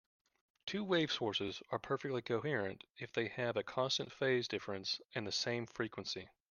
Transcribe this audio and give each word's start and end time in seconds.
Two-wave 0.65 1.11
sources 1.11 1.61
are 1.69 1.77
perfectly 1.77 2.23
coherent 2.23 2.85
if 2.97 3.13
they 3.13 3.27
have 3.27 3.55
a 3.55 3.61
constant 3.61 4.11
phase 4.11 4.47
difference 4.47 4.99
and 5.13 5.27
the 5.27 5.31
same 5.31 5.67
frequency. 5.67 6.27